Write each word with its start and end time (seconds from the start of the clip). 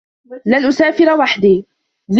لَنْ 0.45 0.65
أُسَافِرَ 0.65 1.09
وَحْدِي. 1.17 1.65